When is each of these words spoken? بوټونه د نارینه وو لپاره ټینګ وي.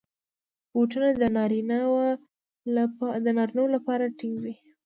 بوټونه 0.71 1.09
د 3.23 3.33
نارینه 3.37 3.49
وو 3.63 3.73
لپاره 3.83 4.05
ټینګ 4.17 4.35
وي. 4.43 4.55